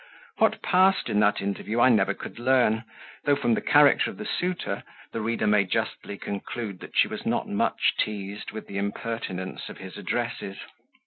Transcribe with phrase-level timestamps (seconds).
[0.39, 2.85] What passed in that interview I never could learn,
[3.23, 4.81] though from the character of the suitor,
[5.11, 9.77] the reader may justly conclude that she was not much teased with the impertinence of
[9.77, 10.57] his addresses.